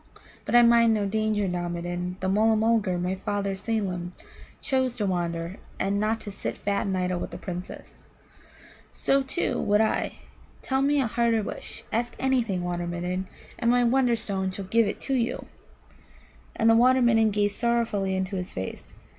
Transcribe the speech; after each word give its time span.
But 0.45 0.55
I 0.55 0.63
mind 0.63 0.95
no 0.95 1.05
danger 1.05 1.47
now, 1.47 1.67
Midden. 1.69 2.17
That 2.21 2.29
Mulla 2.29 2.55
mulgar, 2.55 2.97
my 2.97 3.13
father 3.13 3.53
Seelem, 3.53 4.13
chose 4.59 4.97
to 4.97 5.05
wander, 5.05 5.57
and 5.79 5.99
not 5.99 6.19
to 6.21 6.31
sit 6.31 6.57
fat 6.57 6.87
and 6.87 6.97
idle 6.97 7.19
with 7.19 7.39
Princes. 7.39 8.07
So, 8.91 9.21
too, 9.21 9.61
would 9.61 9.79
I. 9.79 10.13
Tell 10.63 10.81
me 10.81 10.99
a 10.99 11.05
harder 11.05 11.43
wish. 11.43 11.83
Ask 11.93 12.15
anything, 12.17 12.63
Water 12.63 12.87
midden, 12.87 13.27
and 13.59 13.69
my 13.69 13.83
Wonderstone 13.83 14.49
shall 14.49 14.65
give 14.65 14.87
it 14.87 15.07
you." 15.07 15.45
And 16.55 16.67
the 16.67 16.75
Water 16.75 17.03
midden 17.03 17.29
gazed 17.29 17.57
sorrowfully 17.57 18.15
into 18.15 18.37
his 18.37 18.53
face. 18.53 18.83